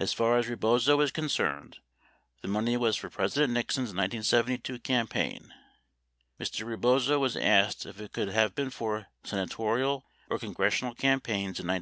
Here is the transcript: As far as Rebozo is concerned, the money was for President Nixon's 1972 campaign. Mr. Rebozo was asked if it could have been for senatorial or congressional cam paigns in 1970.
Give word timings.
As 0.00 0.12
far 0.12 0.38
as 0.38 0.48
Rebozo 0.48 1.00
is 1.02 1.12
concerned, 1.12 1.78
the 2.40 2.48
money 2.48 2.76
was 2.76 2.96
for 2.96 3.08
President 3.08 3.52
Nixon's 3.52 3.90
1972 3.94 4.80
campaign. 4.80 5.54
Mr. 6.40 6.66
Rebozo 6.66 7.20
was 7.20 7.36
asked 7.36 7.86
if 7.86 8.00
it 8.00 8.12
could 8.12 8.30
have 8.30 8.56
been 8.56 8.70
for 8.70 9.06
senatorial 9.22 10.04
or 10.28 10.40
congressional 10.40 10.94
cam 10.96 11.20
paigns 11.20 11.60
in 11.60 11.68
1970. 11.68 11.80